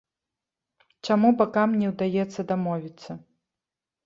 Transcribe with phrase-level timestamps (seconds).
[1.07, 3.11] Чаму бакам не ўдаецца дамовіцца?